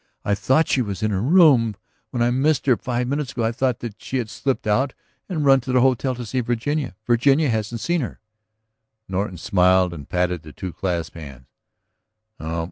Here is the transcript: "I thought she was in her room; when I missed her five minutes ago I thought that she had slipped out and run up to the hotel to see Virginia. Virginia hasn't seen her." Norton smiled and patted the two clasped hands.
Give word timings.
"I 0.25 0.33
thought 0.33 0.67
she 0.67 0.81
was 0.81 1.03
in 1.03 1.11
her 1.11 1.21
room; 1.21 1.75
when 2.09 2.23
I 2.23 2.31
missed 2.31 2.65
her 2.65 2.75
five 2.75 3.07
minutes 3.07 3.33
ago 3.33 3.43
I 3.43 3.51
thought 3.51 3.81
that 3.81 4.01
she 4.01 4.17
had 4.17 4.31
slipped 4.31 4.65
out 4.65 4.93
and 5.29 5.45
run 5.45 5.57
up 5.59 5.63
to 5.65 5.73
the 5.73 5.81
hotel 5.81 6.15
to 6.15 6.25
see 6.25 6.39
Virginia. 6.39 6.95
Virginia 7.05 7.49
hasn't 7.51 7.81
seen 7.81 8.01
her." 8.01 8.19
Norton 9.07 9.37
smiled 9.37 9.93
and 9.93 10.09
patted 10.09 10.41
the 10.41 10.53
two 10.53 10.73
clasped 10.73 11.15
hands. 11.17 11.45